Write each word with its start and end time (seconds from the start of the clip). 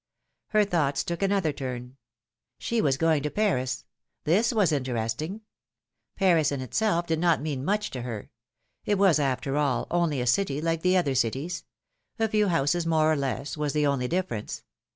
Her 0.47 0.65
thoughts 0.65 1.03
took 1.03 1.21
another 1.21 1.53
turn. 1.53 1.95
She 2.57 2.81
was 2.81 2.97
going 2.97 3.21
to 3.21 3.29
Paris: 3.29 3.85
this 4.23 4.51
was 4.51 4.71
interesting. 4.71 5.41
Paris, 6.15 6.51
in 6.51 6.59
itself, 6.59 7.05
did 7.05 7.19
not 7.19 7.39
mean 7.39 7.63
much 7.63 7.91
to 7.91 8.01
her; 8.01 8.31
it 8.83 8.97
was, 8.97 9.19
after 9.19 9.57
all, 9.57 9.85
only 9.91 10.19
a 10.19 10.25
city 10.25 10.59
like 10.59 10.83
other 10.87 11.13
cities— 11.13 11.65
a 12.17 12.27
few 12.27 12.47
houses 12.47 12.87
more 12.87 13.11
or 13.13 13.15
less, 13.15 13.55
was 13.55 13.73
the 13.73 13.85
only 13.85 14.07
difference. 14.07 14.63